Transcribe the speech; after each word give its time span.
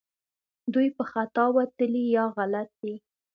دوی 0.73 0.87
په 0.97 1.03
خطا 1.11 1.45
وتلي 1.57 2.03
یا 2.15 2.25
غلط 2.35 2.69
دي 2.81 2.95